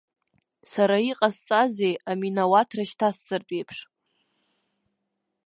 Сара 0.71 0.97
иҟасҵазеи 1.09 1.95
аминауаҭра 2.11 2.83
шьҭасҵартә 2.89 3.53
еиԥш? 3.57 3.77